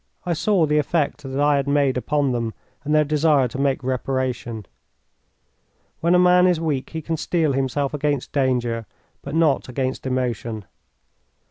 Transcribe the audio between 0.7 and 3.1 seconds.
effect that I had made upon them and their